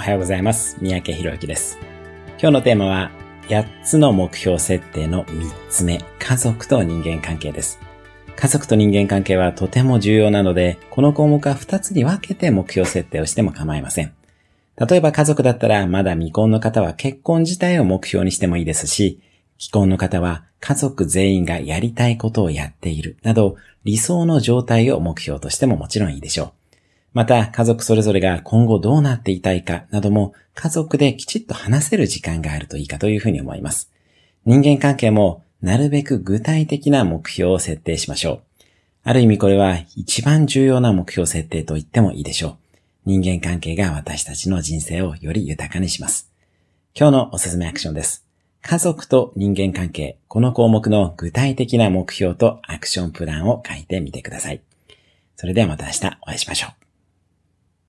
[0.00, 0.78] おはようございます。
[0.80, 1.78] 三宅博之です。
[2.40, 3.10] 今日のテーマは、
[3.48, 7.78] 8つの目標設定の3つ目、家族と人間関係です。
[8.34, 14.14] 家族と人間関係はとても重要なので、この項目は2つに分けて目標設定をしても構いません。
[14.78, 19.20] 例えば家族だったら、まだ未婚の方は結婚自体を目標にしてもいいですし、
[19.58, 26.59] 既婚の方は家族全員がやりたいことをやっているなど、理想の状態を目標としてももちろんいいでしょう。
[27.12, 33.90] また、家族それぞれが今後どうなっていたいかなども、家族できちっと話せる時間があるといいかというふうに思います。
[34.46, 38.42] 人間関係も、なるべく具体的な目標を設定しましょう。
[39.02, 42.56] ある意味これは一番重要な目標設定と言ってもいいでしょう。
[43.06, 46.30] 人間関係が私たちの人生をより豊かにします。
[46.94, 48.26] 今日のおすすめアクションです。
[48.62, 54.60] 家族と人間関係、この項目の具体的な目標とアクションプランを書いてみてください。
[55.36, 56.89] それではまた明日お会いしましょう。